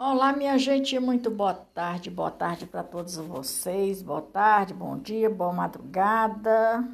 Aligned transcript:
Olá, 0.00 0.32
minha 0.32 0.56
gente, 0.56 0.96
muito 1.00 1.28
boa 1.28 1.52
tarde, 1.52 2.08
boa 2.08 2.30
tarde 2.30 2.66
para 2.66 2.84
todos 2.84 3.16
vocês, 3.16 4.00
boa 4.00 4.22
tarde, 4.22 4.72
bom 4.72 4.96
dia, 4.96 5.28
boa 5.28 5.52
madrugada 5.52 6.88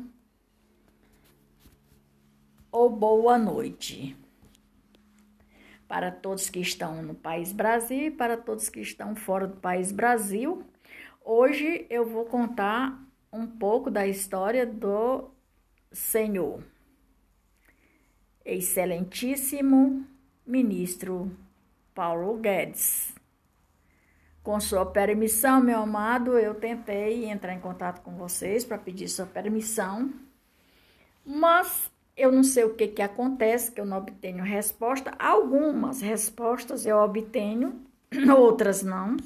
ou 2.73 2.89
boa 2.89 3.37
noite. 3.37 4.17
Para 5.87 6.11
todos 6.11 6.49
que 6.49 6.61
estão 6.61 7.03
no 7.03 7.15
país 7.15 7.53
Brasil 7.53 8.07
e 8.07 8.11
para 8.11 8.39
todos 8.39 8.71
que 8.71 8.81
estão 8.81 9.15
fora 9.15 9.47
do 9.47 9.57
país 9.57 9.93
Brasil, 9.93 10.65
hoje 11.23 11.87
eu 11.91 12.07
vou 12.07 12.25
contar 12.25 12.99
um 13.31 13.47
pouco 13.47 13.91
da 13.91 14.07
história 14.07 14.65
do 14.65 15.31
Senhor, 15.93 16.65
Excelentíssimo 18.43 20.07
Ministro 20.47 21.31
Paulo 21.95 22.37
Guedes. 22.39 23.15
Com 24.43 24.61
sua 24.61 24.85
permissão, 24.85 25.61
meu 25.61 25.79
amado, 25.79 26.37
eu 26.37 26.55
tentei 26.55 27.25
entrar 27.25 27.55
em 27.55 27.61
contato 27.61 28.03
com 28.03 28.15
vocês 28.17 28.65
para 28.65 28.77
pedir 28.77 29.09
sua 29.09 29.25
permissão, 29.25 30.13
mas 31.25 31.91
eu 32.15 32.31
não 32.31 32.43
sei 32.43 32.65
o 32.65 32.75
que, 32.75 32.89
que 32.89 33.01
acontece, 33.01 33.73
que 33.73 33.81
eu 33.81 33.87
não 33.87 33.99
obtenho 33.99 34.45
resposta. 34.45 35.15
Algumas 35.19 36.03
respostas 36.03 36.85
eu 36.85 36.99
obtenho, 36.99 37.81
outras 38.37 38.83
não. 38.83 39.17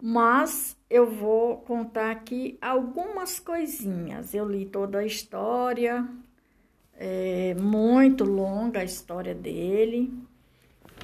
Mas 0.00 0.76
eu 0.88 1.06
vou 1.06 1.58
contar 1.58 2.10
aqui 2.10 2.56
algumas 2.62 3.38
coisinhas. 3.38 4.32
Eu 4.32 4.48
li 4.48 4.64
toda 4.64 4.98
a 4.98 5.06
história, 5.06 6.08
é 6.94 7.54
muito 7.54 8.24
longa 8.24 8.80
a 8.80 8.84
história 8.84 9.34
dele 9.34 10.10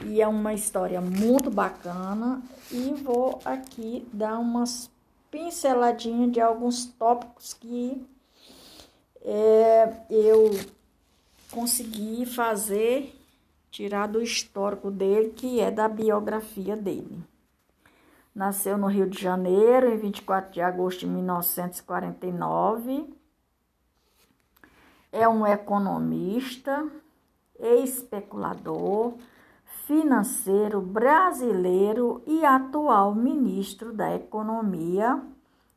e 0.04 0.20
é 0.20 0.28
uma 0.28 0.52
história 0.54 1.00
muito 1.00 1.50
bacana 1.50 2.40
e 2.70 2.94
vou 3.02 3.40
aqui 3.44 4.06
dar 4.12 4.38
umas 4.38 4.88
pinceladinhas 5.30 6.32
de 6.32 6.40
alguns 6.40 6.86
tópicos 6.86 7.54
que 7.54 8.06
é, 9.22 9.92
eu 10.08 10.50
consegui 11.50 12.24
fazer, 12.26 13.14
tirar 13.70 14.06
do 14.06 14.22
histórico 14.22 14.90
dele, 14.90 15.30
que 15.30 15.60
é 15.60 15.70
da 15.70 15.88
biografia 15.88 16.76
dele. 16.76 17.22
Nasceu 18.34 18.76
no 18.78 18.86
Rio 18.86 19.08
de 19.08 19.20
Janeiro, 19.20 19.92
em 19.92 19.98
24 19.98 20.52
de 20.52 20.60
agosto 20.60 21.00
de 21.00 21.06
1949. 21.06 23.14
É 25.10 25.28
um 25.28 25.46
economista, 25.46 26.86
especulador, 27.58 29.14
financeiro 29.88 30.82
brasileiro 30.82 32.22
e 32.26 32.44
atual 32.44 33.14
ministro 33.14 33.90
da 33.90 34.14
Economia 34.14 35.24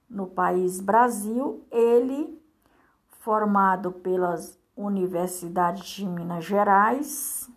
no 0.10 0.28
país 0.28 0.82
Brasil, 0.82 1.66
ele 1.72 2.38
formado 3.22 3.90
pelas 3.90 4.60
universidades 4.76 5.88
de 5.92 6.06
Minas 6.06 6.44
Gerais, 6.44 7.50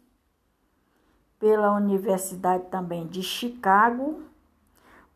pela 1.41 1.73
Universidade 1.73 2.67
também 2.71 3.09
de 3.09 3.21
Chicago, 3.21 4.23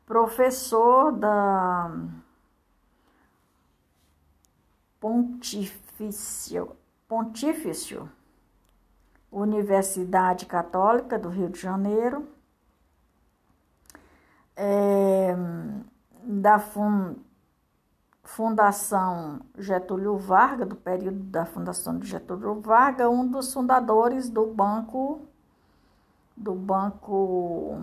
professor 0.05 1.13
da 1.13 1.89
Pontifício, 4.99 6.73
Pontifício 7.07 8.11
Universidade 9.31 10.47
Católica 10.47 11.19
do 11.19 11.29
Rio 11.29 11.49
de 11.49 11.61
Janeiro, 11.61 12.27
é, 14.57 15.37
da 16.23 16.59
Fundação 18.25 19.41
Getúlio 19.57 20.17
Vargas, 20.17 20.69
do 20.69 20.77
período 20.77 21.21
da 21.25 21.45
Fundação 21.45 21.99
de 21.99 22.09
Getúlio 22.09 22.61
Vargas, 22.61 23.09
um 23.09 23.27
dos 23.27 23.53
fundadores 23.53 24.29
do 24.29 24.47
Banco 24.47 25.23
do 26.37 26.55
Banco 26.55 27.83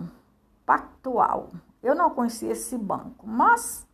Pactual. 0.64 1.50
Eu 1.82 1.94
não 1.94 2.10
conhecia 2.10 2.52
esse 2.52 2.76
banco, 2.76 3.26
mas 3.26 3.86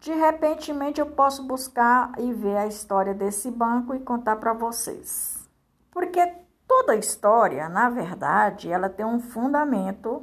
de 0.00 0.12
repentemente 0.12 1.00
eu 1.00 1.06
posso 1.06 1.44
buscar 1.44 2.12
e 2.18 2.32
ver 2.32 2.56
a 2.56 2.66
história 2.66 3.14
desse 3.14 3.50
banco 3.50 3.94
e 3.94 4.00
contar 4.00 4.36
para 4.36 4.52
vocês. 4.52 5.48
Porque 5.90 6.41
Toda 6.74 6.96
história, 6.96 7.68
na 7.68 7.90
verdade, 7.90 8.72
ela 8.72 8.88
tem 8.88 9.04
um 9.04 9.20
fundamento 9.20 10.22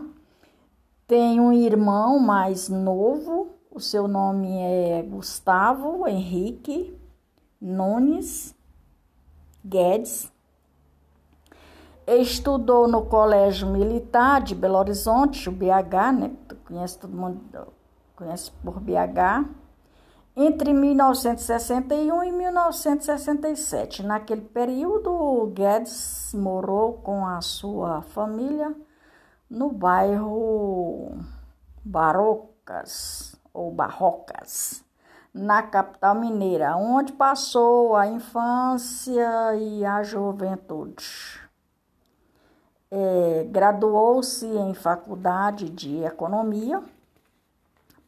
Tem 1.06 1.40
um 1.40 1.52
irmão 1.52 2.18
mais 2.18 2.68
novo, 2.68 3.48
o 3.70 3.80
seu 3.80 4.06
nome 4.06 4.58
é 4.58 5.02
Gustavo 5.02 6.06
Henrique 6.06 6.94
Nunes 7.60 8.54
Guedes 9.64 10.30
estudou 12.16 12.88
no 12.88 13.04
Colégio 13.04 13.68
Militar 13.68 14.40
de 14.40 14.54
Belo 14.54 14.78
Horizonte, 14.78 15.48
o 15.48 15.52
BH, 15.52 16.12
né? 16.18 16.30
Conhece 16.64 16.98
todo 16.98 17.14
mundo, 17.14 17.68
conhece 18.16 18.50
por 18.64 18.80
BH, 18.80 19.46
entre 20.34 20.72
1961 20.72 22.24
e 22.24 22.32
1967. 22.32 24.02
Naquele 24.02 24.40
período, 24.40 25.52
Guedes 25.54 26.32
morou 26.34 26.94
com 26.94 27.26
a 27.26 27.42
sua 27.42 28.00
família 28.00 28.74
no 29.50 29.70
bairro 29.70 31.18
Barocas 31.84 33.36
ou 33.52 33.70
Barrocas, 33.70 34.84
na 35.34 35.62
capital 35.62 36.14
mineira, 36.14 36.76
onde 36.76 37.12
passou 37.12 37.96
a 37.96 38.06
infância 38.06 39.54
e 39.56 39.84
a 39.84 40.02
juventude. 40.02 41.47
É, 42.90 43.46
Graduou-se 43.50 44.46
em 44.46 44.74
faculdade 44.74 45.68
de 45.68 46.02
economia, 46.04 46.82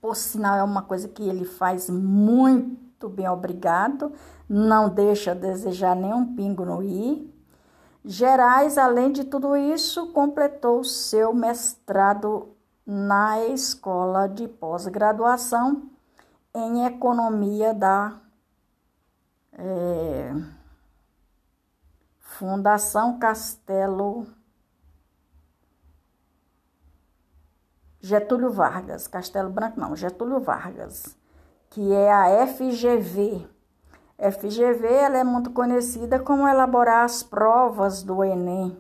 por 0.01 0.17
sinal, 0.17 0.57
é 0.57 0.63
uma 0.63 0.83
coisa 0.83 1.07
que 1.09 1.23
ele 1.23 1.45
faz 1.45 1.91
muito 1.91 3.09
bem, 3.09 3.29
obrigado. 3.29 4.13
Não 4.49 4.89
deixa 4.89 5.35
desejar 5.35 5.95
nenhum 5.95 6.35
pingo 6.35 6.65
no 6.65 6.83
i. 6.83 7.31
Gerais, 8.03 8.79
além 8.79 9.13
de 9.13 9.25
tudo 9.25 9.55
isso, 9.55 10.11
completou 10.13 10.83
seu 10.83 11.35
mestrado 11.35 12.57
na 12.87 13.45
escola 13.49 14.27
de 14.27 14.49
pós-graduação 14.49 15.91
em 16.55 16.87
economia 16.87 17.75
da 17.75 18.19
é, 19.53 20.35
Fundação 22.19 23.19
Castelo 23.19 24.27
Getúlio 28.03 28.51
Vargas, 28.51 29.07
Castelo 29.07 29.51
Branco 29.51 29.79
não, 29.79 29.95
Getúlio 29.95 30.41
Vargas, 30.41 31.17
que 31.69 31.93
é 31.93 32.11
a 32.11 32.47
FGV. 32.47 33.47
FGV 34.19 34.87
ela 34.87 35.19
é 35.19 35.25
muito 35.25 35.51
conhecida 35.51 36.19
como 36.19 36.49
elaborar 36.49 37.05
as 37.05 37.23
provas 37.23 38.03
do 38.03 38.25
Enem. 38.25 38.77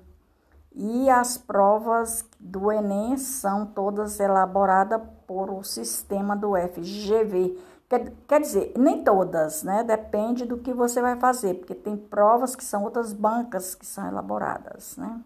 E 0.74 1.10
as 1.10 1.36
provas 1.36 2.24
do 2.38 2.72
Enem 2.72 3.18
são 3.18 3.66
todas 3.66 4.18
elaboradas 4.20 5.02
por 5.26 5.50
o 5.50 5.62
sistema 5.62 6.34
do 6.34 6.52
FGV. 6.56 7.58
Quer, 7.90 8.12
quer 8.26 8.40
dizer, 8.40 8.72
nem 8.78 9.04
todas, 9.04 9.62
né? 9.62 9.84
Depende 9.84 10.46
do 10.46 10.58
que 10.58 10.72
você 10.72 11.02
vai 11.02 11.16
fazer, 11.16 11.54
porque 11.54 11.74
tem 11.74 11.96
provas 11.96 12.56
que 12.56 12.64
são 12.64 12.84
outras 12.84 13.12
bancas 13.12 13.74
que 13.74 13.84
são 13.84 14.06
elaboradas, 14.08 14.96
né? 14.96 15.20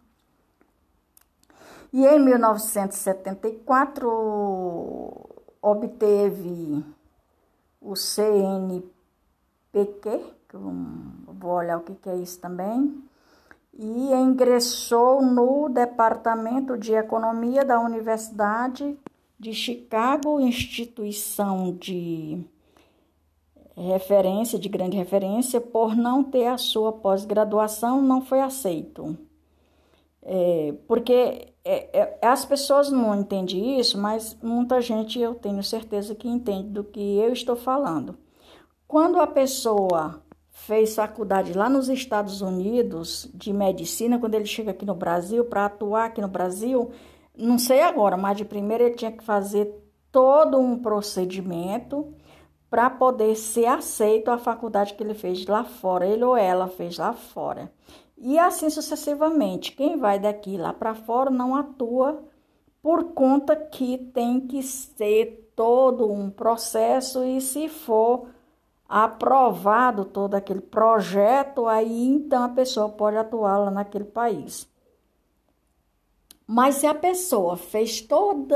E 1.97 2.05
em 2.05 2.19
1974 2.19 4.11
obteve 5.63 6.85
o 7.81 7.95
CNPq, 7.95 8.83
vou 10.53 11.53
olhar 11.53 11.79
o 11.79 11.83
que 11.83 12.09
é 12.09 12.17
isso 12.17 12.41
também, 12.41 13.01
e 13.73 14.13
ingressou 14.13 15.23
no 15.23 15.69
Departamento 15.69 16.77
de 16.77 16.95
Economia 16.95 17.65
da 17.65 17.79
Universidade 17.79 18.99
de 19.39 19.53
Chicago, 19.53 20.41
instituição 20.41 21.77
de 21.77 22.45
referência, 23.77 24.59
de 24.59 24.69
grande 24.69 24.97
referência, 24.97 25.61
por 25.61 25.95
não 25.95 26.25
ter 26.25 26.49
a 26.49 26.59
sua 26.59 26.93
pós-graduação, 26.93 28.03
não 28.03 28.21
foi 28.21 28.41
aceito. 28.41 29.17
É, 30.25 30.75
porque 30.89 31.55
é, 31.65 31.99
é, 31.99 32.19
as 32.27 32.45
pessoas 32.45 32.91
não 32.91 33.15
entendem 33.15 33.79
isso, 33.79 33.99
mas 33.99 34.37
muita 34.43 34.81
gente 34.81 35.21
eu 35.21 35.35
tenho 35.35 35.63
certeza 35.63 36.15
que 36.15 36.29
entende 36.29 36.71
do 36.71 36.83
que 36.83 37.19
eu 37.19 37.33
estou 37.33 37.57
falando. 37.57 38.17
Quando 38.89 39.21
a 39.21 39.27
pessoa 39.27 40.23
fez 40.51 40.95
faculdade 40.95 41.53
lá 41.53 41.69
nos 41.69 41.89
Estados 41.89 42.41
Unidos 42.41 43.29
de 43.35 43.53
medicina, 43.53 44.19
quando 44.19 44.35
ele 44.35 44.47
chega 44.47 44.71
aqui 44.71 44.87
no 44.87 44.95
Brasil, 44.95 45.45
para 45.45 45.67
atuar 45.67 46.07
aqui 46.07 46.21
no 46.21 46.29
Brasil, 46.29 46.91
não 47.37 47.59
sei 47.59 47.83
agora, 47.83 48.17
mas 48.17 48.37
de 48.37 48.45
primeiro 48.45 48.85
ele 48.85 48.95
tinha 48.95 49.13
que 49.13 49.25
fazer 49.25 49.75
todo 50.13 50.59
um 50.59 50.79
procedimento 50.79 52.15
para 52.71 52.89
poder 52.89 53.37
ser 53.37 53.67
aceito 53.67 54.31
à 54.31 54.39
faculdade 54.39 54.95
que 54.95 55.03
ele 55.03 55.15
fez 55.15 55.47
lá 55.47 55.65
fora, 55.65 56.07
ele 56.07 56.25
ou 56.25 56.37
ela 56.37 56.69
fez 56.69 56.99
lá 56.99 57.13
fora. 57.13 57.71
E 58.17 58.39
assim 58.39 58.71
sucessivamente. 58.71 59.73
Quem 59.73 59.97
vai 59.97 60.19
daqui 60.19 60.57
lá 60.57 60.73
para 60.73 60.95
fora 60.95 61.31
não 61.31 61.55
atua 61.55 62.23
por 62.83 63.13
conta 63.13 63.57
que 63.57 63.99
tem 63.99 64.41
que 64.41 64.63
ser 64.63 65.53
todo 65.57 66.11
um 66.11 66.31
processo 66.31 67.25
e 67.25 67.41
se 67.41 67.69
for 67.69 68.29
aprovado 68.89 70.05
todo 70.05 70.35
aquele 70.35 70.61
projeto, 70.61 71.67
aí 71.67 72.07
então 72.07 72.45
a 72.45 72.49
pessoa 72.49 72.89
pode 72.89 73.17
atuar 73.17 73.59
lá 73.59 73.71
naquele 73.71 74.05
país. 74.05 74.69
Mas 76.47 76.77
se 76.77 76.87
a 76.87 76.95
pessoa 76.95 77.57
fez 77.57 78.03
todo 78.03 78.55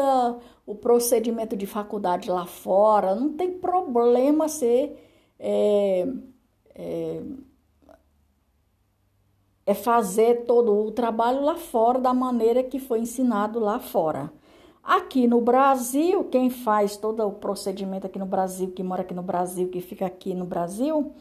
o 0.66 0.75
procedimento 0.75 1.56
de 1.56 1.66
faculdade 1.66 2.31
lá 2.31 2.44
fora, 2.44 3.14
não 3.14 3.32
tem 3.32 3.58
problema 3.58 4.46
ser 4.49 5.02
é, 5.38 6.06
é, 6.75 7.22
é 9.69 9.75
fazer 9.75 10.47
todo 10.47 10.75
o 10.75 10.91
trabalho 10.91 11.44
lá 11.44 11.56
fora 11.56 12.00
da 12.00 12.15
maneira 12.15 12.62
que 12.62 12.79
foi 12.79 13.00
ensinado 13.00 13.61
lá 13.61 13.79
fora. 13.79 14.32
Aqui 14.82 15.26
no 15.26 15.43
Brasil, 15.43 16.25
quem 16.25 16.49
faz 16.49 16.97
todo 16.97 17.23
o 17.26 17.32
procedimento 17.32 18.06
aqui 18.06 18.19
no 18.19 18.25
Brasil, 18.25 18.70
que 18.70 18.82
mora 18.82 19.03
aqui 19.03 19.12
no 19.12 19.20
Brasil, 19.20 19.69
que 19.69 19.82
fica 19.82 20.06
aqui 20.06 20.35
no 20.35 20.47
Brasil, 20.47 21.12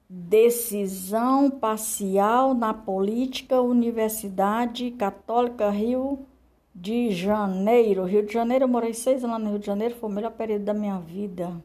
decisão 0.10 1.48
parcial 1.52 2.56
na 2.56 2.74
política 2.74 3.62
Universidade 3.62 4.90
Católica 4.90 5.70
Rio 5.70 6.26
de 6.74 7.12
Janeiro. 7.12 8.04
Rio 8.06 8.26
de 8.26 8.34
Janeiro, 8.34 8.64
eu 8.64 8.70
morei 8.70 8.96
seis 8.96 9.24
anos 9.24 9.44
no 9.44 9.52
Rio 9.52 9.60
de 9.60 9.68
Janeiro, 9.68 9.94
foi 9.94 10.10
o 10.10 10.14
melhor 10.14 10.32
período 10.32 10.66
da 10.66 10.74
minha 10.74 10.98
vida. 10.98 11.64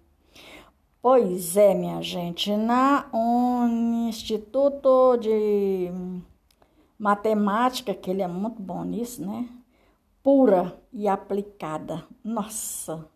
Pois 1.01 1.57
é, 1.57 1.73
minha 1.73 2.03
gente, 2.03 2.55
na 2.55 3.09
um 3.11 4.07
Instituto 4.11 5.17
de 5.17 5.91
Matemática, 6.99 7.95
que 7.95 8.11
ele 8.11 8.23
é 8.23 8.29
muito 8.29 8.63
bom 8.63 8.85
nisso, 8.85 9.25
né? 9.25 9.49
Pura 10.23 10.79
e 10.93 11.07
aplicada. 11.07 12.05
Nossa, 12.25 13.07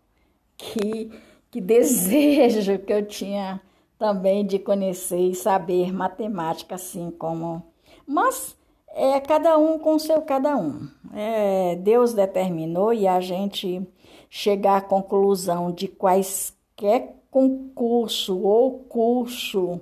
que, 0.56 1.10
que 1.50 1.60
desejo 1.62 2.78
que 2.78 2.92
eu 2.92 3.06
tinha 3.06 3.60
também 3.98 4.46
de 4.46 4.58
conhecer 4.58 5.30
e 5.30 5.34
saber 5.34 5.92
matemática, 5.92 6.74
assim 6.74 7.10
como. 7.10 7.62
Mas 8.06 8.56
é 8.88 9.20
cada 9.20 9.56
um 9.58 9.78
com 9.78 9.98
seu 9.98 10.22
cada 10.22 10.56
um. 10.56 10.88
É, 11.14 11.76
Deus 11.76 12.12
determinou 12.12 12.92
e 12.92 13.06
a 13.06 13.20
gente 13.20 13.86
chegar 14.28 14.76
à 14.76 14.80
conclusão 14.80 15.72
de 15.72 15.88
quaisquer 15.88 17.16
concurso 17.30 18.40
ou 18.40 18.80
curso 18.80 19.80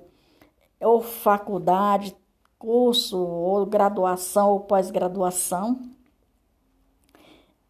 ou 0.79 1.01
faculdade 1.01 2.15
curso, 2.59 3.17
ou 3.17 3.65
graduação, 3.65 4.51
ou 4.51 4.59
pós-graduação, 4.59 5.79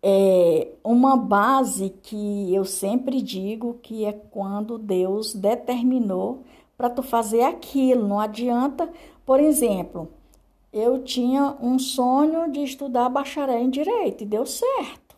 é 0.01 0.69
uma 0.83 1.15
base 1.15 1.89
que 2.01 2.53
eu 2.53 2.65
sempre 2.65 3.21
digo 3.21 3.75
que 3.81 4.05
é 4.05 4.13
quando 4.13 4.77
Deus 4.77 5.33
determinou 5.33 6.43
para 6.77 6.89
tu 6.89 7.03
fazer 7.03 7.43
aquilo. 7.43 8.07
Não 8.07 8.19
adianta, 8.19 8.89
por 9.25 9.39
exemplo, 9.39 10.09
eu 10.71 11.03
tinha 11.03 11.55
um 11.61 11.77
sonho 11.77 12.51
de 12.51 12.63
estudar 12.63 13.09
bacharel 13.09 13.59
em 13.59 13.69
direito 13.69 14.23
e 14.23 14.25
deu 14.25 14.45
certo. 14.45 15.15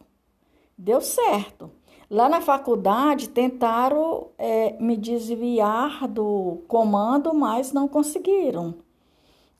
Deu 0.78 1.00
certo. 1.00 1.70
Lá 2.10 2.28
na 2.28 2.42
faculdade 2.42 3.30
tentaram 3.30 4.30
é, 4.38 4.75
me 4.82 4.98
desviar 4.98 6.08
do 6.08 6.63
comando, 6.68 7.34
mas 7.34 7.72
não 7.72 7.88
conseguiram. 7.88 8.75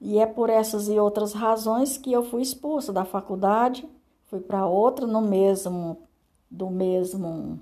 E 0.02 0.18
é 0.18 0.26
por 0.26 0.50
essas 0.50 0.90
e 0.90 0.98
outras 1.00 1.32
razões 1.32 1.96
que 1.96 2.12
eu 2.12 2.24
fui 2.24 2.42
expulsa 2.42 2.92
da 2.92 3.06
faculdade, 3.06 3.88
fui 4.26 4.40
para 4.40 4.66
outra 4.66 5.06
no 5.06 5.22
mesmo 5.22 6.00
do 6.50 6.70
mesmo 6.72 7.60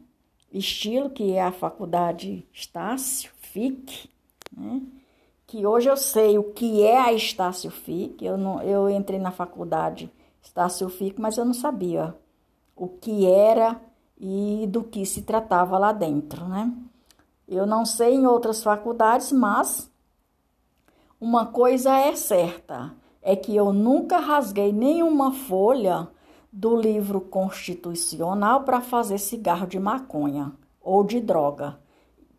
estilo 0.52 1.10
que 1.10 1.34
é 1.34 1.44
a 1.44 1.52
faculdade 1.52 2.48
Estácio 2.54 3.30
FIC, 3.38 4.10
né? 4.56 4.82
Que 5.46 5.66
hoje 5.66 5.90
eu 5.90 5.98
sei 5.98 6.38
o 6.38 6.46
que 6.46 6.82
é 6.82 6.98
a 6.98 7.12
Estácio 7.12 7.70
FIC. 7.70 8.24
Eu 8.24 8.38
não 8.38 8.62
eu 8.62 8.90
entrei 8.90 9.20
na 9.20 9.32
faculdade 9.32 10.10
Estácio 10.42 10.88
FIC, 10.88 11.20
mas 11.20 11.38
eu 11.38 11.44
não 11.44 11.54
sabia 11.54 12.16
o 12.74 12.88
que 12.88 13.26
era 13.26 13.80
e 14.18 14.66
do 14.68 14.84
que 14.84 15.06
se 15.06 15.24
tratava 15.24 15.78
lá 15.78 15.92
dentro, 15.92 16.48
né? 16.48 16.72
Eu 17.48 17.66
não 17.66 17.86
sei 17.86 18.14
em 18.14 18.26
outras 18.26 18.64
faculdades, 18.64 19.32
mas 19.32 19.92
uma 21.20 21.46
coisa 21.46 21.98
é 21.98 22.16
certa, 22.16 22.94
é 23.22 23.36
que 23.36 23.56
eu 23.56 23.74
nunca 23.74 24.20
rasguei 24.20 24.72
nenhuma 24.72 25.32
folha 25.32 26.08
do 26.52 26.76
livro 26.76 27.22
constitucional 27.22 28.64
para 28.64 28.82
fazer 28.82 29.18
cigarro 29.18 29.68
de 29.68 29.80
maconha 29.80 30.54
ou 30.82 31.04
de 31.04 31.20
droga 31.20 31.80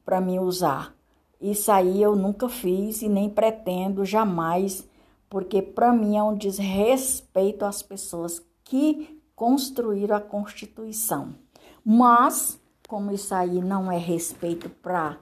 para 0.04 0.20
me 0.20 0.38
usar. 0.38 0.94
Isso 1.40 1.70
aí 1.70 2.02
eu 2.02 2.16
nunca 2.16 2.48
fiz 2.48 3.02
e 3.02 3.08
nem 3.08 3.28
pretendo 3.28 4.04
jamais 4.04 4.88
porque 5.30 5.62
para 5.62 5.92
mim 5.92 6.16
é 6.16 6.22
um 6.22 6.34
desrespeito 6.34 7.64
às 7.64 7.82
pessoas 7.82 8.44
que 8.64 9.22
construíram 9.36 10.16
a 10.16 10.20
Constituição. 10.20 11.36
Mas, 11.84 12.60
como 12.88 13.12
isso 13.12 13.32
aí 13.32 13.62
não 13.62 13.90
é 13.90 13.96
respeito 13.96 14.68
para 14.68 15.18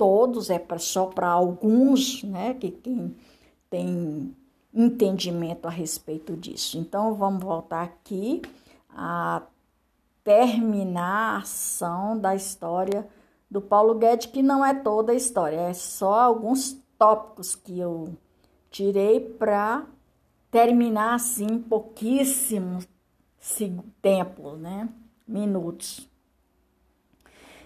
todos, 0.00 0.48
é 0.48 0.58
pra, 0.58 0.78
só 0.78 1.04
para 1.04 1.28
alguns, 1.28 2.24
né, 2.24 2.54
que 2.54 2.70
quem 2.70 3.14
tem 3.68 4.34
entendimento 4.72 5.66
a 5.66 5.70
respeito 5.70 6.34
disso. 6.34 6.78
Então, 6.78 7.14
vamos 7.14 7.44
voltar 7.44 7.82
aqui 7.82 8.40
a 8.88 9.42
terminar 10.24 11.34
a 11.34 11.36
ação 11.40 12.18
da 12.18 12.34
história 12.34 13.06
do 13.50 13.60
Paulo 13.60 13.94
Guedes, 13.96 14.30
que 14.30 14.42
não 14.42 14.64
é 14.64 14.72
toda 14.72 15.12
a 15.12 15.14
história, 15.14 15.56
é 15.56 15.74
só 15.74 16.18
alguns 16.18 16.80
tópicos 16.98 17.54
que 17.54 17.78
eu 17.78 18.16
tirei 18.70 19.20
para 19.20 19.84
terminar 20.50 21.14
assim 21.14 21.58
pouquíssimo 21.58 22.78
tempo, 24.00 24.52
né? 24.52 24.88
Minutos. 25.28 26.09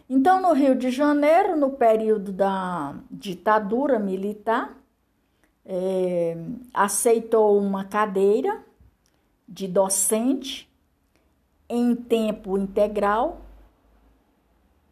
Então, 0.09 0.41
no 0.41 0.53
Rio 0.53 0.75
de 0.75 0.91
Janeiro, 0.91 1.57
no 1.57 1.71
período 1.71 2.31
da 2.33 2.95
ditadura 3.11 3.99
militar, 3.99 4.77
é, 5.65 6.37
aceitou 6.73 7.59
uma 7.59 7.85
cadeira 7.85 8.63
de 9.49 9.67
docente 9.67 10.71
em 11.69 11.95
tempo 11.95 12.59
integral 12.59 13.41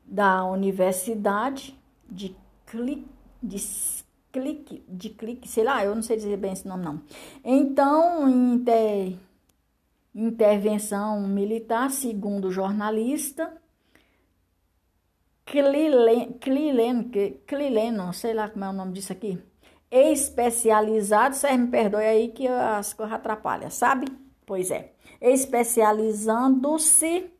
da 0.04 0.45
Universidade 0.45 1.78
de 2.09 2.35
Clique, 2.66 3.07
de 3.42 3.59
Clique, 4.33 4.83
de 4.88 5.11
Clique, 5.11 5.49
sei 5.49 5.64
lá, 5.64 5.85
eu 5.85 5.95
não 5.95 6.02
sei 6.02 6.16
dizer 6.16 6.37
bem 6.38 6.52
esse 6.52 6.66
nome 6.66 6.85
não. 6.85 7.02
Então, 7.45 8.28
inter, 8.28 9.16
intervenção 10.14 11.21
militar, 11.26 11.90
segundo 11.90 12.49
o 12.49 12.52
jornalista, 15.47 16.35
Clileno, 16.41 17.11
Clileno, 17.47 18.13
sei 18.13 18.35
lá 18.35 18.49
como 18.49 18.65
é 18.65 18.71
o 18.71 18.73
nome 18.73 18.93
disso 18.93 19.13
aqui, 19.13 19.39
especializado, 19.91 21.35
vocês 21.35 21.59
me 21.59 21.69
perdoem 21.69 22.07
aí 22.07 22.29
que 22.29 22.47
as 22.49 22.95
coisas 22.95 23.15
atrapalham, 23.15 23.71
sabe? 23.71 24.07
Pois 24.47 24.71
é, 24.71 24.93
especializando-se 25.21 27.31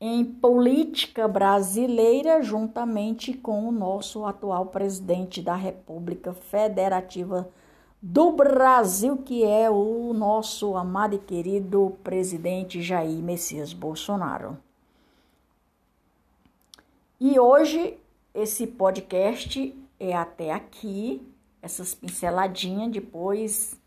em 0.00 0.24
política 0.24 1.28
brasileira 1.28 2.42
juntamente 2.42 3.32
com 3.32 3.68
o 3.68 3.72
nosso 3.72 4.26
atual 4.26 4.66
presidente 4.66 5.40
da 5.40 5.54
República 5.54 6.34
Federativa 6.34 7.48
do 8.02 8.32
Brasil, 8.32 9.16
que 9.16 9.44
é 9.44 9.70
o 9.70 10.12
nosso 10.12 10.76
amado 10.76 11.14
e 11.14 11.18
querido 11.18 11.96
presidente 12.02 12.82
Jair 12.82 13.22
Messias 13.22 13.72
Bolsonaro. 13.72 14.58
E 17.20 17.38
hoje 17.38 17.98
esse 18.34 18.66
podcast 18.66 19.74
é 20.00 20.14
até 20.14 20.50
aqui, 20.50 21.26
essas 21.62 21.94
pinceladinhas, 21.94 22.90
depois 22.90 23.80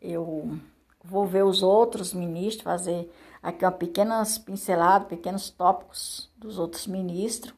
eu 0.00 0.58
vou 1.04 1.26
ver 1.26 1.44
os 1.44 1.62
outros 1.62 2.14
ministros, 2.14 2.62
fazer 2.62 3.10
aqui 3.42 3.64
uma 3.64 3.72
pequenas 3.72 4.38
pinceladas, 4.38 5.08
pequenos 5.08 5.50
tópicos 5.50 6.30
dos 6.36 6.58
outros 6.58 6.86
ministros. 6.86 7.54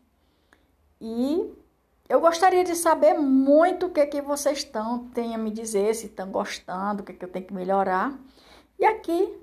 E 1.00 1.52
eu 2.08 2.20
gostaria 2.20 2.64
de 2.64 2.74
saber 2.74 3.14
muito 3.14 3.86
o 3.86 3.90
que, 3.90 4.06
que 4.06 4.22
vocês 4.22 4.58
estão, 4.58 5.06
tem 5.08 5.34
a 5.34 5.38
me 5.38 5.50
dizer, 5.50 5.94
se 5.94 6.06
estão 6.06 6.30
gostando, 6.30 7.02
o 7.02 7.04
que, 7.04 7.12
que 7.12 7.24
eu 7.24 7.28
tenho 7.28 7.46
que 7.46 7.54
melhorar. 7.54 8.18
E 8.78 8.84
aqui, 8.84 9.38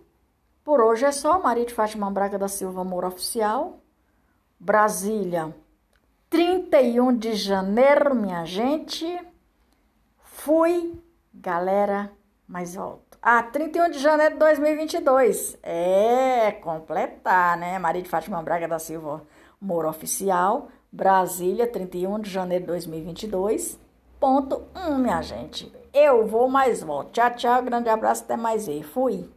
por 0.63 0.81
hoje 0.81 1.05
é 1.05 1.11
só, 1.11 1.39
Maria 1.41 1.65
de 1.65 1.73
Fátima 1.73 2.09
Braga 2.09 2.39
da 2.39 2.47
Silva 2.47 2.81
Amor 2.81 3.05
Oficial, 3.05 3.79
Brasília, 4.61 5.55
31 6.29 7.15
de 7.15 7.33
janeiro, 7.33 8.13
minha 8.13 8.43
gente. 8.43 9.05
Fui, 10.21 11.01
galera, 11.33 12.11
mas 12.45 12.75
volto. 12.75 13.17
Ah, 13.21 13.41
31 13.41 13.89
de 13.89 13.99
janeiro 13.99 14.33
de 14.33 14.39
2022. 14.39 15.57
É, 15.63 16.51
completar, 16.61 17.57
né? 17.57 17.79
Maria 17.79 18.01
de 18.01 18.09
Fátima 18.09 18.43
Braga 18.43 18.67
da 18.67 18.79
Silva, 18.79 19.25
Moro 19.61 19.87
Oficial, 19.87 20.67
Brasília, 20.91 21.65
31 21.65 22.19
de 22.19 22.29
janeiro 22.29 22.65
de 22.65 22.67
2022. 22.67 23.79
Ponto 24.19 24.67
1, 24.75 24.97
minha 24.97 25.21
gente. 25.21 25.71
Eu 25.93 26.27
vou 26.27 26.49
mais 26.49 26.83
volto. 26.83 27.13
Tchau, 27.13 27.31
tchau, 27.35 27.63
grande 27.63 27.87
abraço, 27.87 28.23
até 28.23 28.35
mais 28.35 28.67
ver. 28.67 28.83
Fui. 28.83 29.29